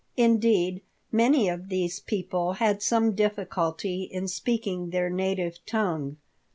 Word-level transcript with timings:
Indeed, 0.17 0.81
many 1.11 1.47
of 1.47 1.69
these 1.69 1.99
people 1.99 2.53
had 2.53 2.81
some 2.81 3.13
difficulty 3.13 4.01
in 4.01 4.27
speaking 4.27 4.89
their 4.89 5.11
native 5.11 5.63
tongue. 5.67 6.17